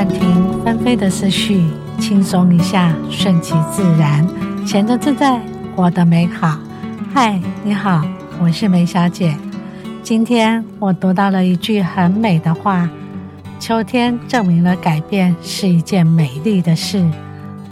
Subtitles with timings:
[0.00, 1.62] 暂停纷飞的思绪，
[1.98, 4.26] 轻松一下，顺其自然，
[4.66, 5.38] 闲得自在，
[5.76, 6.58] 活得美好。
[7.12, 8.02] 嗨，你好，
[8.40, 9.36] 我是梅小姐。
[10.02, 12.88] 今天我读到了一句很美的话：
[13.58, 17.06] 秋天证明了改变是一件美丽的事。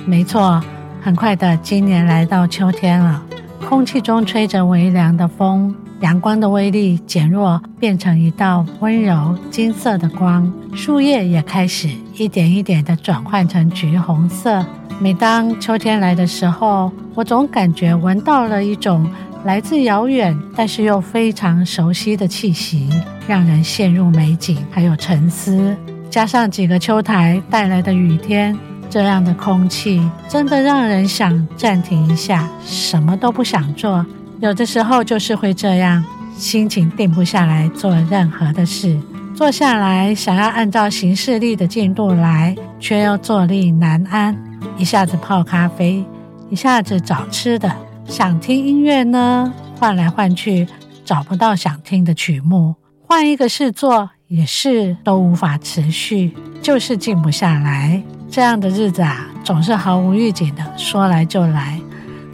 [0.04, 0.62] 没错，
[1.00, 3.22] 很快的，今年来到秋天了，
[3.66, 5.74] 空气中吹着微凉的风。
[6.00, 10.52] 阳光的威力减弱，变成一道温柔金色的光。
[10.74, 14.64] 树叶也开始一点一点地转换成橘红色。
[15.00, 19.08] 每当秋天来的时候，我总感觉闻到了一种
[19.44, 22.88] 来自遥远但是又非常熟悉的气息，
[23.26, 25.76] 让人陷入美景还有沉思。
[26.10, 28.56] 加上几个秋台带来的雨天，
[28.90, 34.04] 这样的空气真的让人想暂停一下，什么都不想做。
[34.40, 36.04] 有的时候就是会这样，
[36.36, 38.98] 心情定不下来做任何的事，
[39.38, 44.36] 坐下来想要按照行事历的进度来，却又坐立难安。
[44.76, 46.04] 一下子泡咖啡，
[46.50, 47.72] 一下子找吃的，
[48.04, 50.66] 想听音乐呢，换来换去
[51.04, 52.74] 找不到想听的曲目，
[53.06, 58.02] 换一个事做也是都无法持续，就是静不下来。
[58.28, 61.80] 这样的日子啊，总是毫无预警的说来就来。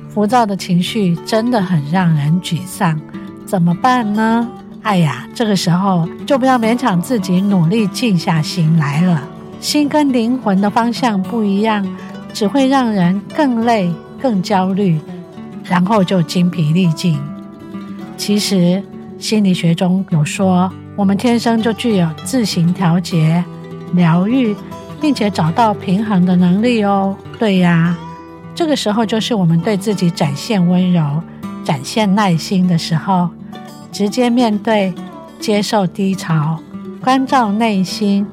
[0.08, 2.98] 浮躁的情绪真的很让人沮丧，
[3.44, 4.48] 怎么办呢？
[4.84, 9.26] 哎呀，这个时候就不要勉强自己努力静下心来了。
[9.58, 11.84] 心跟灵魂的方向不一样，
[12.34, 15.00] 只会让人更累、更焦虑，
[15.64, 17.18] 然后就精疲力尽。
[18.18, 18.82] 其实
[19.18, 23.42] 心理学中有说，我们天生就具有自行调节、
[23.94, 24.54] 疗愈，
[25.00, 27.16] 并且找到平衡的能力哦。
[27.38, 27.96] 对呀。
[28.54, 31.20] 这个时候就是我们对自己展现温柔、
[31.64, 33.28] 展现耐心的时候，
[33.94, 34.92] 直接面对、
[35.38, 36.58] 接受低潮，
[37.00, 38.26] 关照内心，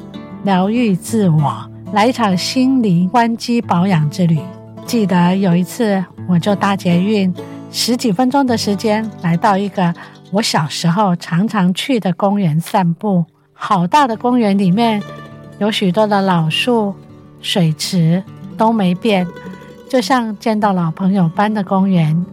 [0.44, 4.40] 疗愈自我，来一场心灵关机保养之旅。
[4.88, 7.32] 记得有一次，我就搭捷运
[7.72, 9.94] 十几分钟的时间，来到一个
[10.32, 13.24] 我小时候常常去的公园散步。
[13.54, 15.00] 好大的公园里面，
[15.60, 16.92] 有许多的老树、
[17.40, 18.24] 水池
[18.58, 19.28] 都没变。
[19.88, 22.26] 就像见到老朋友般的公园，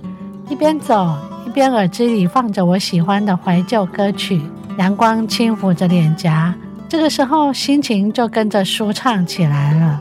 [0.49, 1.15] 一边走
[1.59, 4.41] 边耳机里放着我喜欢的怀旧歌曲，
[4.79, 6.55] 阳光轻抚着脸颊，
[6.89, 10.01] 这个时候心情就跟着舒畅起来了。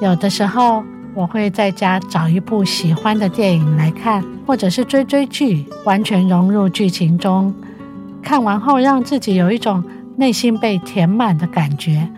[0.00, 0.82] 有的时候
[1.14, 7.54] 我会在家找一部喜欢的电影来看，或者是追追剧，完全融入剧情中，
[8.22, 9.84] 看完后让自己有一种
[10.16, 12.08] 内心被填满的感觉，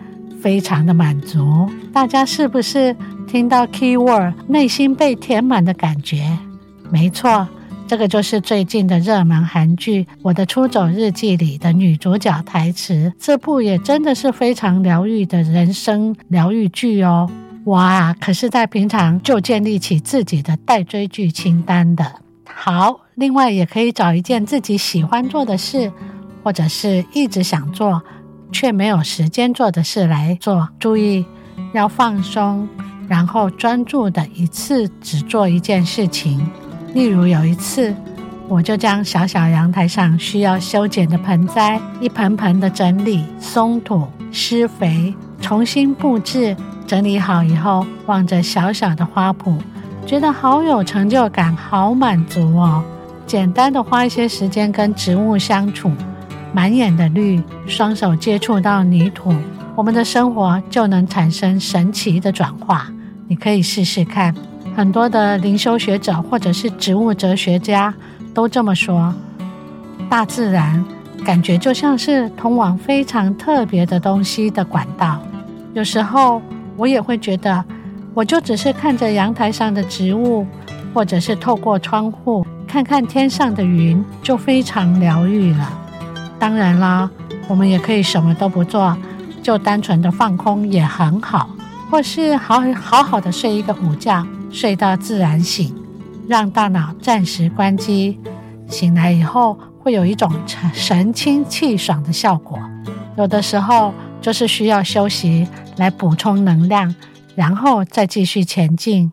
[0.41, 1.69] 非常的满足。
[1.91, 2.95] 大家是不是？
[3.27, 6.25] 听到 keyword，内心被填满的感觉，
[6.89, 7.45] 没错，
[7.87, 13.13] 这个就是最近的热门韩剧《我的出走日记》里的女主角台词。
[13.17, 17.29] 这部也真的是非常疗愈的人生疗愈剧哦。
[17.63, 22.15] 哇，可是，在平常就建立起自己的待追剧清单的。
[22.45, 25.89] 好，另外也可以找一件自己喜欢做的事，
[26.43, 28.01] 或者是一直想做
[28.51, 30.67] 却没有时间做的事来做。
[30.77, 31.25] 注意，
[31.73, 32.67] 要放松。
[33.07, 36.45] 然后专注的一次只做一件事情，
[36.93, 37.93] 例如有一次，
[38.47, 46.55] 我就将小小阳台上需要修剪的盆栽一盆盆的整理、松土、施肥、重新布置。
[46.87, 49.57] 整理好以后，望着小小的花圃，
[50.05, 52.81] 觉得好有成就感，好满足哦。
[53.25, 55.91] 简单的花一些时间跟植物相处，
[56.53, 59.35] 满眼的绿，双手接触到泥土，
[59.75, 62.87] 我们的生活就能产生神奇的转化。
[63.27, 64.33] 你可以试试看，
[64.75, 67.93] 很多的灵修学者或者是植物哲学家
[68.33, 69.13] 都这么说。
[70.09, 70.83] 大自然
[71.25, 75.21] 感觉就像是通往非常特别的东西的管道。
[75.73, 76.41] 有时候
[76.77, 77.63] 我也会觉得，
[78.13, 80.47] 我就只是看着阳台上的植物，
[80.93, 85.69] 或者是透过窗户看看天上的云，就非常疗愈了。
[86.39, 87.09] 当然啦，
[87.49, 88.95] 我们也可以什么都不做，
[89.43, 91.49] 就单纯的放空也很好。
[91.89, 95.73] 或是好好好的睡一个午觉，睡到自然醒，
[96.27, 98.19] 让大脑暂时关机，
[98.67, 100.31] 醒来以后会有一种
[100.73, 102.59] 神清气爽的效果。
[103.17, 105.47] 有的时候就是需要休息
[105.77, 106.93] 来补充能量，
[107.35, 109.11] 然后再继续前进。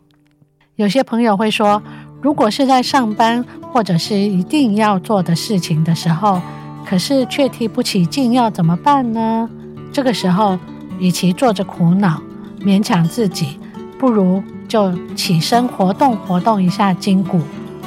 [0.76, 1.80] 有些朋友会说，
[2.20, 6.42] 如果是在上班或者是一定要做的事情的时候，
[6.84, 9.48] 可是却提不起劲，要怎么办呢？
[9.92, 10.58] 这个时候，
[10.98, 12.20] 与其坐着苦恼，
[12.64, 13.58] 勉强自己，
[13.98, 17.40] 不如就起身活动活动一下筋骨，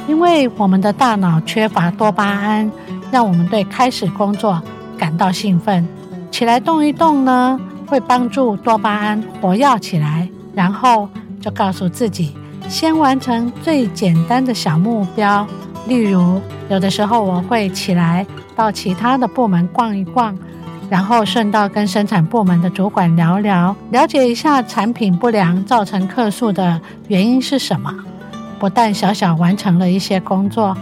[0.06, 2.70] 因为我们的大脑缺乏多巴胺，
[3.10, 4.62] 让我们对开始工作
[4.96, 5.86] 感到兴奋。
[6.30, 11.08] 起来动一动呢，会帮助多巴胺活跃起来，然后
[11.40, 12.34] 就告诉自己，
[12.68, 15.46] 先完成最简单的小目标。
[15.86, 20.36] 例如，有的时候我会起来到其他的部门逛一逛，
[20.90, 27.94] 然后顺道跟生产部门的主管聊聊，了解一下产品不良造成客诉的原因是什么。
[28.58, 30.76] 不但小小完成了一些工作，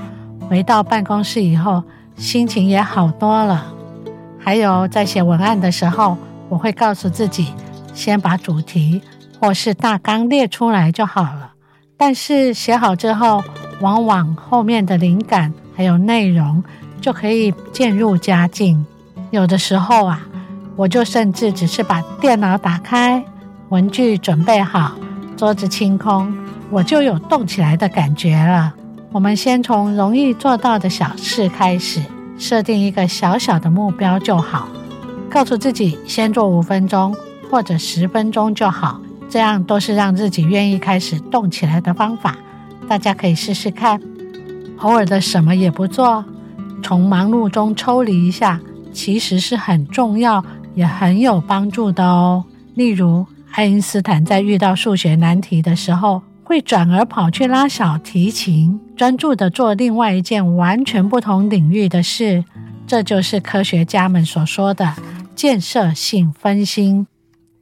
[0.48, 1.82] 回到办公室以后，
[2.16, 3.66] 心情也好多了。
[4.38, 6.16] 还有在写文案的时候，
[6.48, 7.52] 我会告诉自己，
[7.92, 9.02] 先把主题
[9.40, 11.52] 或是大纲列出来就好了。
[11.96, 13.42] 但是写好之后，
[13.80, 16.62] 往往后面的灵感还有内容
[17.00, 18.86] 就可以渐入佳境。
[19.30, 20.20] 有的时候啊，
[20.76, 23.24] 我就甚至只是把电脑打开，
[23.70, 24.92] 文具准备好，
[25.36, 26.32] 桌子清空，
[26.70, 28.72] 我就有动起来的感觉了。
[29.12, 32.00] 我们先从容易做到的小事开始，
[32.38, 34.68] 设定一个小小的目标就好，
[35.28, 37.14] 告诉自己先做五分钟
[37.50, 42.36] 或者十分钟就好，这样都是让自己愿意开始动起来的方法。
[42.88, 44.00] 大家可以试试看，
[44.78, 46.24] 偶尔的什么也不做，
[46.82, 48.60] 从忙碌中抽离一下，
[48.96, 50.42] 其实是很重要
[50.74, 52.42] 也很有帮助的哦。
[52.74, 62.42] 例如，爱因斯坦在遇到数学难题的时候，会转而跑去拉小提琴，专注地做另外一件完全不同领域的事。
[62.86, 64.94] 这就是科学家们所说的
[65.34, 67.06] 建设性分心，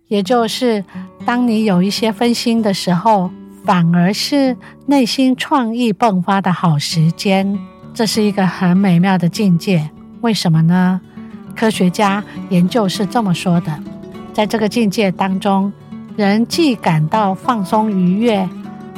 [0.07, 0.85] 也就是
[1.27, 3.31] 当你有一些分心的时候。
[3.67, 4.55] 反而是
[4.85, 7.59] 内心创意迸发的好时间，
[7.95, 9.89] 这是一个很美妙的境界。
[10.21, 11.01] 为什么呢？
[11.55, 13.73] 科学家研究是这么说的：
[14.33, 15.73] 在这个境界当中，
[16.17, 18.49] 人既感到放松愉悦，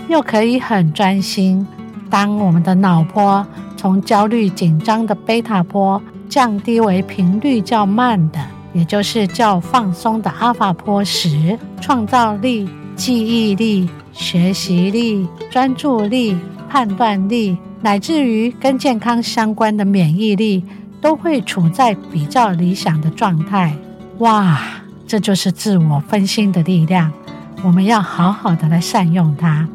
[0.08, 1.66] 又可以很专心。
[2.08, 8.38] 当我们的脑波从焦虑紧张的贝塔波降低为频率较慢的，
[8.72, 13.88] 也就是较放松的阿法波时，创造力、记忆力。
[14.18, 16.34] 学习力、专注力、
[16.70, 20.64] 判断力，乃至于跟健康相关的免疫力，
[21.06, 23.72] 都会处在比较理想的状态。
[24.18, 24.60] 哇，
[25.06, 27.12] 这就是自我分心的力量，
[27.62, 29.68] 我们要好好的来善用它。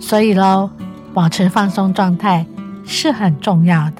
[0.00, 0.70] 所以喽，
[1.12, 2.46] 保持放松状态
[2.86, 3.96] 是很重要的。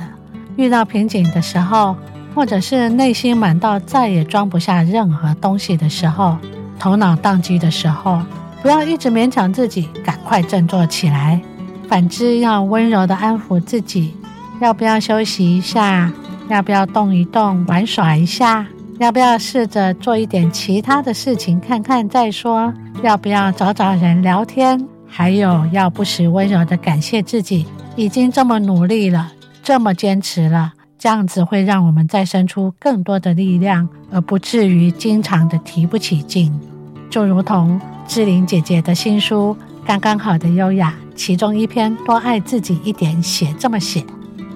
[0.56, 1.94] 遇到瓶颈的时候，
[2.34, 6.38] 或者是内心满到再也装不下任何东西的时候，
[6.78, 8.22] 头脑宕机的时候。
[8.62, 11.38] 不要一直勉强自己，赶快振作起来。
[11.86, 14.16] 反之，要温柔地安抚自己。
[14.58, 16.10] 要不要休息一下？
[16.52, 18.66] 要不要动一动、玩耍一下？
[18.98, 22.70] 要不要试着做一点其他的事情看看再说？
[23.02, 24.86] 要不要找找人聊天？
[25.06, 27.66] 还有，要不时温柔地感谢自己，
[27.96, 29.32] 已经这么努力了，
[29.62, 30.74] 这么坚持了。
[30.98, 36.52] 这样子会让我们再生出更多的力量，而不至于经常的提不起劲。
[37.08, 37.80] 就如同。
[38.06, 39.56] 志玲姐姐的新书
[39.86, 44.04] 《刚刚好的优雅》，其中一篇“多爱自己一点”写这么写：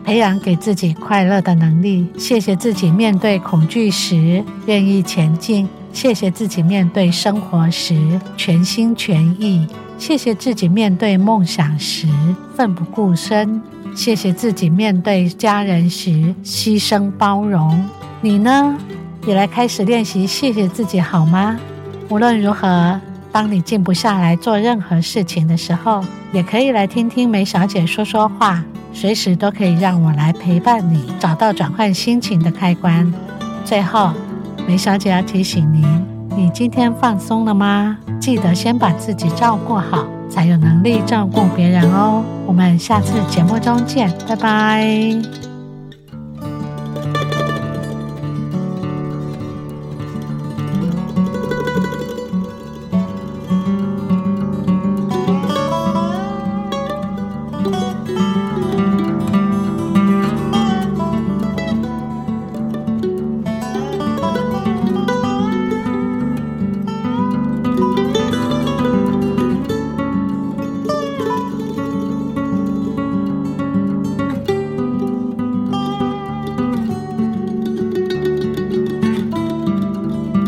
[0.07, 2.07] 培养给自己快乐的能力。
[2.17, 9.67] 谢谢自己面对恐惧时愿意前进；谢谢自己面对生活时全心全意；
[9.99, 12.07] 谢谢自己面对梦想时
[12.55, 13.61] 奋不顾身；
[13.97, 17.85] 谢谢自己面对家人时牺牲包容。
[18.21, 18.79] 你呢？
[19.27, 21.59] 也来开始练习谢谢自己好吗？
[22.09, 23.01] 无论如何。
[23.33, 26.03] 当你静不下来做任何事情的时候，
[26.33, 28.65] 也可以来听听梅小姐说说话，
[28.99, 33.13] 随时都可以让我来陪伴你，找到转换心情的开关。
[33.63, 34.11] 最后，
[34.67, 35.85] 梅小姐要提醒您：
[36.35, 37.99] 你今天放松了吗？
[38.19, 42.25] 记得先把自己照顾好，才有能力照顾别人哦。
[42.47, 45.46] 我们下次节目中见，拜拜。